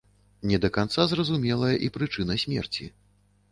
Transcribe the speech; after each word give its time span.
Не 0.51 0.59
да 0.63 0.71
канца 0.77 1.05
зразумелая 1.11 1.71
і 1.89 1.91
прычына 1.99 2.41
смерці. 2.47 2.91